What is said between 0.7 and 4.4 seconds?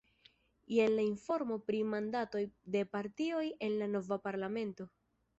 Jen la informo pri mandatoj de partioj en la nova